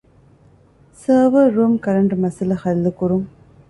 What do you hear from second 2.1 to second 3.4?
މައްސަލަ ޙައްލުކުރުން